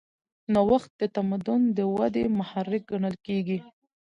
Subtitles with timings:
[0.53, 3.57] نوښت د تمدن د ودې محرک ګڼل کېږي.